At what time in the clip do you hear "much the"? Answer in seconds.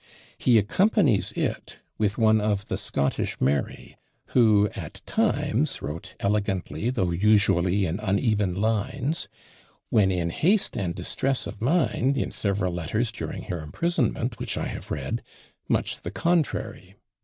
15.69-16.09